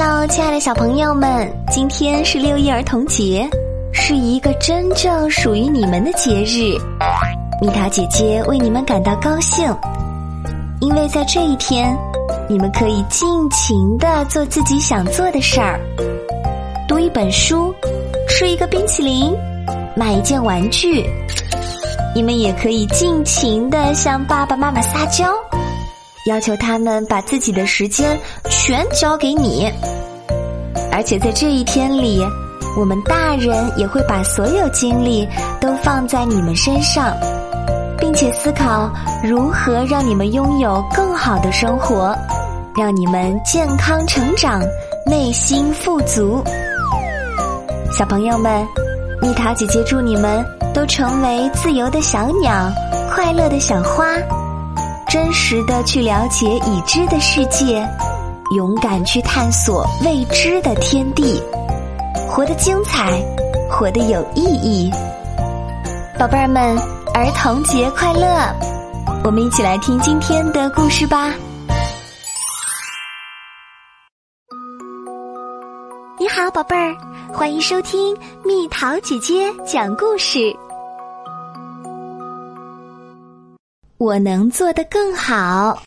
[0.00, 3.50] Hello，亲爱的小朋友们，今天是六一儿童节，
[3.92, 6.78] 是一个真正属于你们的节日。
[7.60, 9.66] 蜜桃姐姐为你们感到高兴，
[10.80, 11.98] 因为在这一天，
[12.48, 15.80] 你们可以尽情的做自己想做的事儿，
[16.86, 17.74] 读一本书，
[18.28, 19.34] 吃一个冰淇淋，
[19.96, 21.04] 买一件玩具。
[22.14, 25.34] 你们也可以尽情的向爸爸妈妈撒娇。
[26.28, 28.18] 要求他们把自己的时间
[28.50, 29.72] 全交给你，
[30.92, 32.22] 而且在这一天里，
[32.78, 35.26] 我们大人也会把所有精力
[35.58, 37.16] 都放在你们身上，
[37.98, 38.92] 并且思考
[39.24, 42.14] 如何让你们拥有更好的生活，
[42.76, 44.62] 让你们健康成长，
[45.06, 46.44] 内心富足。
[47.90, 48.66] 小朋友们，
[49.22, 52.70] 蜜桃姐姐祝你们都成为自由的小鸟，
[53.10, 54.04] 快乐的小花。
[55.08, 57.82] 真实的去了解已知的世界，
[58.54, 61.42] 勇敢去探索未知的天地，
[62.28, 63.18] 活得精彩，
[63.70, 64.90] 活得有意义。
[66.18, 66.76] 宝贝儿们，
[67.14, 68.54] 儿童节快乐！
[69.24, 71.32] 我们一起来听今天的故事吧。
[76.18, 76.94] 你好，宝贝儿，
[77.32, 80.54] 欢迎收听蜜桃姐姐讲故事。
[83.98, 85.82] 我能做得更好。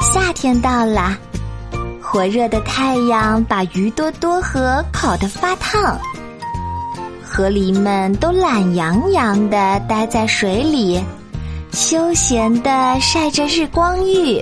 [0.00, 1.18] 夏天到了，
[2.00, 5.98] 火热的太阳把鱼多多河烤得发烫，
[7.20, 11.02] 河狸们都懒洋洋的待在水里，
[11.72, 14.40] 休闲的晒着日光浴。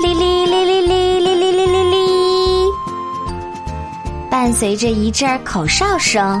[0.00, 2.66] 哩哩哩哩哩哩哩哩哩哩，
[4.30, 6.40] 伴随着一阵口哨声。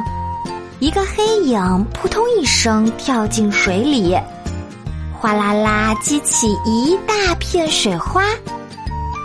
[0.80, 4.16] 一个黑影扑通一声跳进水里，
[5.18, 8.22] 哗啦啦激起一大片水花，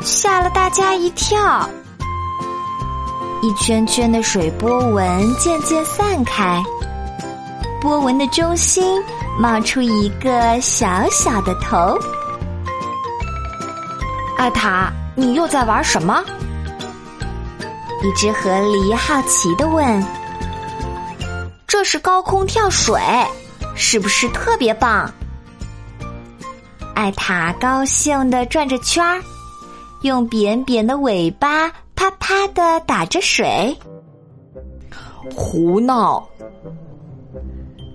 [0.01, 1.69] 吓了大家一跳。
[3.43, 6.63] 一圈圈的水波纹渐渐散开，
[7.79, 8.99] 波纹的中心
[9.37, 11.95] 冒出一个小小的头。
[14.37, 16.23] 艾塔，你又在玩什么？
[18.01, 20.03] 一只河狸好奇的问。
[21.83, 22.99] 是高空跳水，
[23.75, 25.11] 是不是特别棒？
[26.95, 29.21] 艾塔高兴的转着圈儿，
[30.03, 33.75] 用扁扁的尾巴啪啪的打着水。
[35.35, 36.27] 胡闹！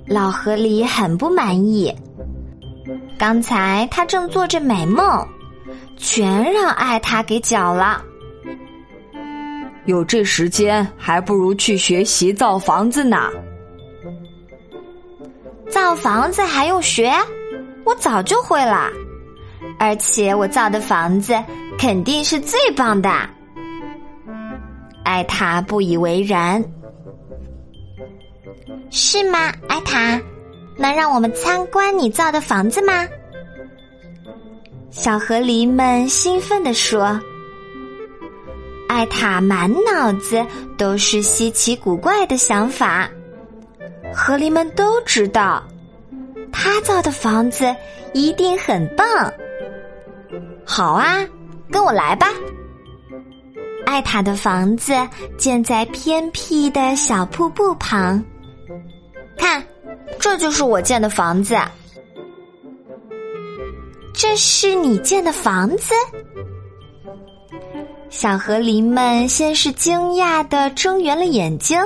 [0.07, 1.95] 老河狸很不满意。
[3.19, 5.27] 刚才他正做着美梦，
[5.97, 8.03] 全让艾塔给搅了。
[9.85, 13.31] 有这时间，还不如去学习造房子呢。
[15.71, 17.13] 造房子还用学？
[17.85, 18.91] 我早就会了，
[19.79, 21.35] 而且我造的房子
[21.79, 23.11] 肯定是最棒的。
[25.05, 26.63] 艾塔不以为然。
[28.91, 30.21] 是吗，艾塔？
[30.77, 33.07] 能让我们参观你造的房子吗？
[34.91, 37.19] 小河狸们兴奋地说。
[38.89, 40.45] 艾塔满脑子
[40.77, 43.09] 都是稀奇古怪的想法。
[44.21, 45.63] 河狸们都知道，
[46.53, 47.75] 他造的房子
[48.13, 49.07] 一定很棒。
[50.67, 51.25] 好啊，
[51.71, 52.27] 跟我来吧。
[53.87, 54.93] 艾塔的房子
[55.39, 58.23] 建在偏僻的小瀑布旁，
[59.37, 59.65] 看，
[60.19, 61.57] 这就是我建的房子。
[64.13, 65.95] 这是你建的房子？
[68.11, 71.81] 小河狸们先是惊讶的睁圆了眼睛。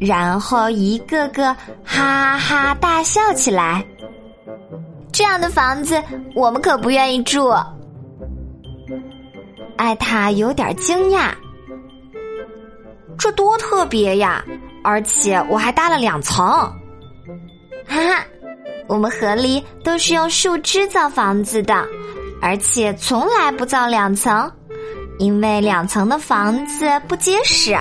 [0.00, 3.84] 然后一个个哈哈大笑起来。
[5.12, 6.02] 这样的房子
[6.34, 7.52] 我们可不愿意住。
[9.76, 11.32] 艾塔有点惊讶，
[13.18, 14.44] 这多特别呀！
[14.82, 16.46] 而且我还搭了两层。
[16.46, 16.74] 哈
[17.86, 18.24] 哈，
[18.86, 21.86] 我们河狸都是用树枝造房子的，
[22.40, 24.50] 而且从来不造两层，
[25.18, 27.76] 因为两层的房子不结实。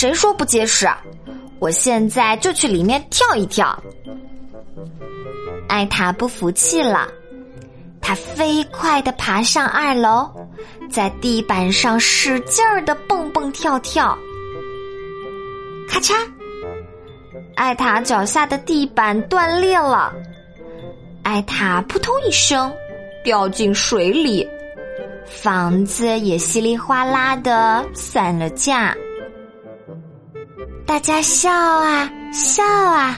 [0.00, 0.88] 谁说不结实？
[1.58, 3.78] 我现在就去里面跳一跳。
[5.68, 7.06] 艾塔不服气了，
[8.00, 10.26] 他飞快的爬上二楼，
[10.90, 14.16] 在地板上使劲儿的蹦蹦跳跳。
[15.86, 16.14] 咔嚓！
[17.54, 20.10] 艾塔脚下的地板断裂了，
[21.24, 22.72] 艾塔扑通一声
[23.22, 24.48] 掉进水里，
[25.26, 28.96] 房子也稀里哗啦的散了架。
[30.90, 33.16] 大家笑啊笑啊，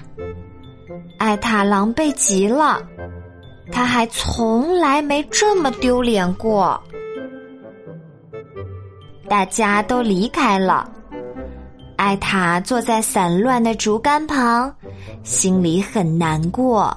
[1.18, 2.86] 艾塔狼狈极了。
[3.72, 6.78] 他还从来没这么丢脸过。
[9.26, 10.86] 大家都离开了，
[11.96, 14.70] 艾塔坐在散乱的竹竿旁，
[15.22, 16.94] 心里很难过。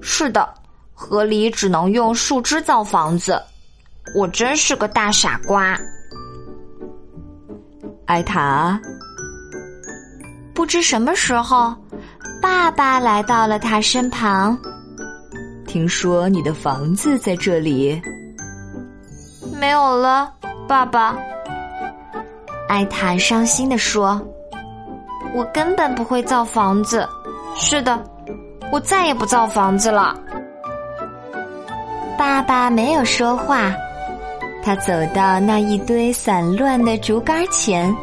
[0.00, 0.52] 是的，
[0.92, 3.40] 河里只能用树枝造房子，
[4.16, 5.78] 我真是个大傻瓜。
[8.10, 8.76] 艾塔，
[10.52, 11.72] 不知什么时候，
[12.42, 14.58] 爸爸来到了他身旁。
[15.64, 18.02] 听说你的房子在这里？
[19.60, 20.28] 没有了，
[20.66, 21.16] 爸爸。
[22.68, 24.20] 艾塔伤心的说
[25.32, 27.08] ：“我根本不会造房子。
[27.54, 28.02] 是的，
[28.72, 30.18] 我再也不造房子了。”
[32.18, 33.72] 爸爸没有说话，
[34.62, 37.94] 他走到那一堆散乱的竹竿前，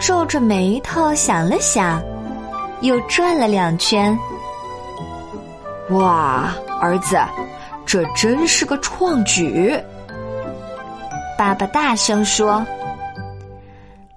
[0.00, 2.02] 皱着眉头想了想，
[2.80, 4.16] 又转了两圈。
[5.90, 7.16] 哇，儿子，
[7.86, 9.78] 这真是个创举！
[11.38, 12.64] 爸爸大声说。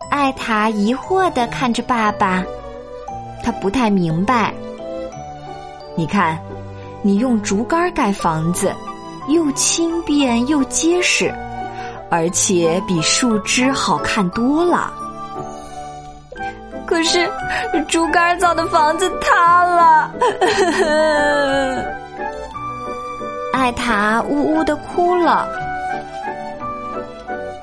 [0.09, 2.43] 艾塔疑惑的看着爸爸，
[3.43, 4.53] 他不太明白。
[5.95, 6.39] 你看，
[7.01, 8.73] 你用竹竿盖房子，
[9.27, 11.33] 又轻便又结实，
[12.09, 14.91] 而且比树枝好看多了。
[16.85, 17.29] 可是，
[17.87, 20.11] 竹竿造的房子塌了。
[23.53, 25.47] 艾塔呜呜的哭了。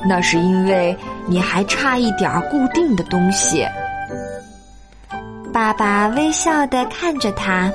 [0.09, 3.65] 那是因为你还差一点固定的东西。
[5.53, 7.71] 爸爸微笑的看着他。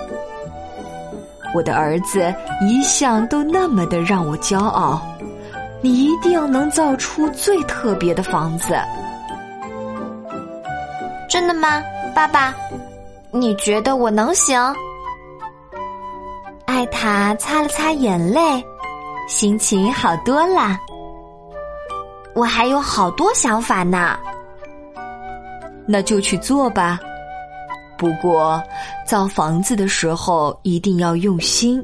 [1.53, 5.01] 我的儿子一向都那么的让我骄傲，
[5.81, 8.77] 你一定能造出最特别的房子。
[11.29, 11.81] 真的吗，
[12.15, 12.53] 爸爸？
[13.31, 14.73] 你觉得我能行？
[16.65, 18.63] 艾塔擦了擦眼泪，
[19.27, 20.77] 心情好多了。
[22.33, 24.17] 我还有好多想法呢。
[25.87, 26.99] 那就去做吧。
[27.97, 28.61] 不过，
[29.05, 31.83] 造房子的时候一定要用心，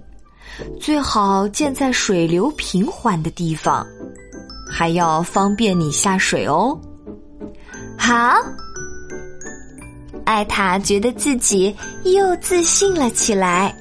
[0.79, 3.85] 最好建在水流平缓的地方，
[4.71, 6.77] 还要方便你下水哦。
[7.97, 8.35] 好。
[10.25, 11.75] 艾塔觉得自己
[12.05, 13.75] 又自信了起来。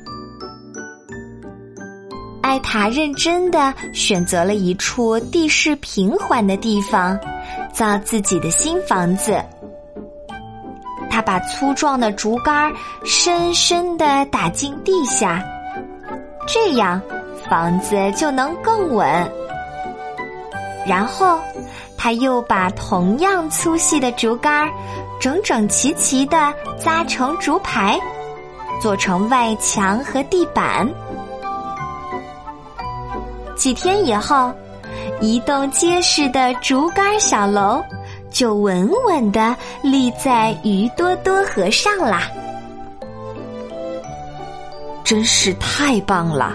[2.42, 7.16] 艾塔认真的选择了一处地势平缓的地方，
[7.72, 9.40] 造自己的新房子。
[11.22, 12.72] 把粗壮的竹竿
[13.04, 15.42] 深深的打进地下，
[16.46, 17.00] 这样
[17.48, 19.32] 房子就能更稳。
[20.86, 21.38] 然后，
[21.96, 24.68] 他又把同样粗细的竹竿。
[25.20, 27.96] 整整齐齐的扎成竹排，
[28.80, 30.84] 做成外墙和地板。
[33.54, 34.52] 几天以后，
[35.20, 37.80] 一栋结实的竹竿小楼
[38.32, 42.22] 就稳稳的立在鱼多多河上啦！
[45.04, 46.52] 真是太棒了！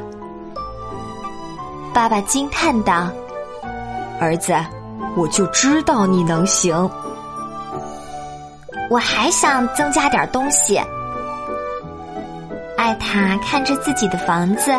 [1.94, 3.10] 爸爸惊叹道
[4.20, 4.54] ：“儿子，
[5.16, 6.90] 我就知道你能行。”
[8.90, 10.80] 我还想增加点东西。
[12.78, 14.72] 艾塔看着自己的房子，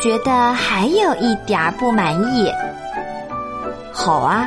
[0.00, 2.50] 觉得还有一点不满意。
[3.92, 4.46] 好啊，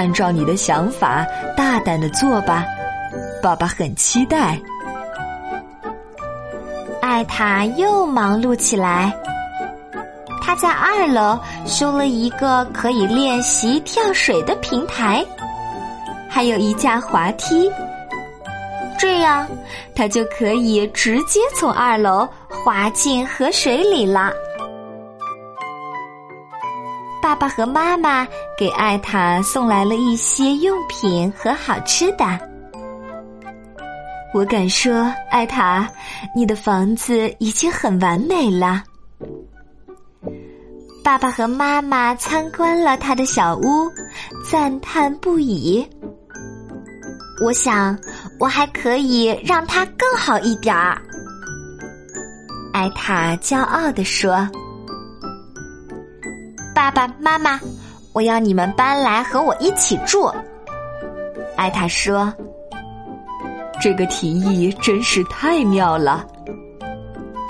[0.00, 2.64] 按照你的想法大胆的做吧，
[3.42, 4.58] 爸爸很期待。
[7.02, 9.14] 艾塔又忙碌起来，
[10.40, 15.22] 他在二楼修了一个可以练习跳水的平台。
[16.30, 17.70] 还有一架滑梯，
[18.98, 19.46] 这样
[19.94, 24.32] 他就可以直接从二楼滑进河水里了。
[27.22, 32.24] 爸爸和妈妈给艾塔送来了一些用品和好吃的。
[34.32, 35.88] 我敢说，艾塔，
[36.34, 38.82] 你的房子已经很完美了。
[41.02, 43.90] 爸爸和妈妈参观了他的小屋，
[44.48, 45.84] 赞叹不已。
[47.42, 47.98] 我想，
[48.38, 51.00] 我还可以让它更好一点儿。
[52.72, 54.48] 艾塔骄傲地说
[56.80, 57.60] ：“爸爸妈妈，
[58.14, 60.32] 我要你们搬来和我一起住。”
[61.54, 62.32] 艾塔说
[63.82, 66.24] ：“这个提议真是太妙了。”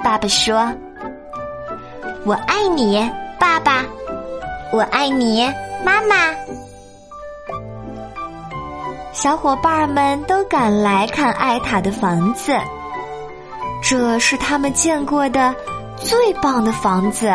[0.03, 0.69] 爸爸说
[2.27, 3.09] ：“我爱你，
[3.39, 3.85] 爸爸，
[4.73, 5.49] 我爱你，
[5.85, 6.17] 妈妈。”
[9.15, 12.59] 小伙伴们都赶来看艾塔的房子，
[13.81, 15.55] 这是他们见过的
[15.99, 17.33] 最棒的房子。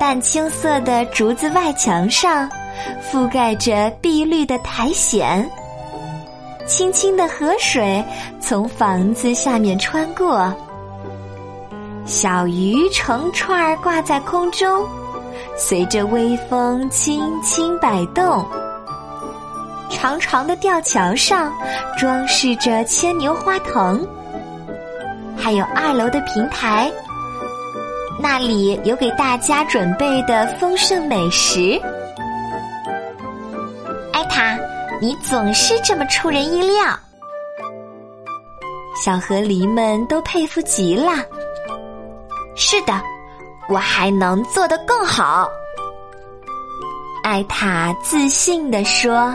[0.00, 2.48] 淡青色的竹子外墙上，
[3.12, 5.46] 覆盖着碧绿的苔藓。
[6.66, 8.02] 清清的河水
[8.40, 10.50] 从房子下面穿过，
[12.06, 14.88] 小鱼成串儿挂在空中，
[15.54, 18.42] 随着微风轻轻摆动。
[19.90, 21.52] 长长的吊桥上
[21.98, 24.08] 装饰着牵牛花藤，
[25.36, 26.90] 还有二楼的平台。
[28.22, 31.80] 那里有给大家准备的丰盛美食。
[34.12, 34.58] 艾塔，
[35.00, 36.98] 你总是这么出人意料。
[38.94, 41.12] 小河狸们都佩服极了。
[42.54, 43.00] 是的，
[43.68, 45.48] 我还能做得更好。
[47.22, 49.34] 艾塔自信地说。